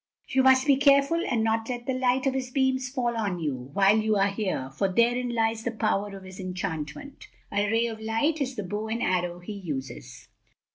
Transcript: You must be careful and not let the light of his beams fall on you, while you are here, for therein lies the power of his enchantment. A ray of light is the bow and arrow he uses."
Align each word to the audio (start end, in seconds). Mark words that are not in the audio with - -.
You 0.29 0.41
must 0.41 0.65
be 0.65 0.77
careful 0.77 1.21
and 1.29 1.43
not 1.43 1.69
let 1.69 1.85
the 1.85 1.93
light 1.93 2.25
of 2.25 2.33
his 2.33 2.49
beams 2.49 2.89
fall 2.89 3.15
on 3.15 3.37
you, 3.39 3.69
while 3.73 3.95
you 3.99 4.15
are 4.15 4.29
here, 4.29 4.71
for 4.71 4.91
therein 4.91 5.29
lies 5.35 5.63
the 5.63 5.69
power 5.69 6.17
of 6.17 6.23
his 6.23 6.39
enchantment. 6.39 7.27
A 7.51 7.69
ray 7.69 7.85
of 7.85 7.99
light 8.01 8.41
is 8.41 8.55
the 8.55 8.63
bow 8.63 8.87
and 8.87 9.03
arrow 9.03 9.37
he 9.37 9.53
uses." 9.53 10.27